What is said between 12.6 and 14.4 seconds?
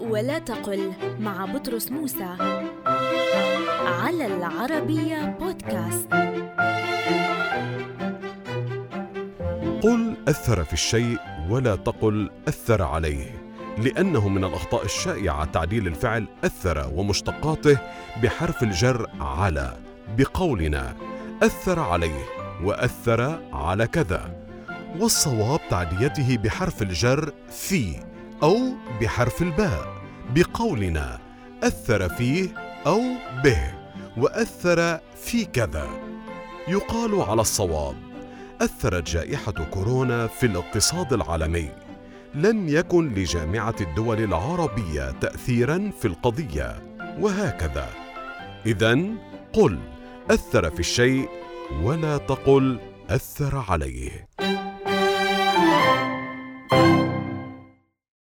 عليه لأنه